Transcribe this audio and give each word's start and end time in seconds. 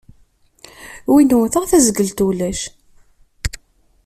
Win 1.13 1.31
wwteɣ, 1.39 1.63
tazgelt 1.65 2.19
ulac. 2.27 2.61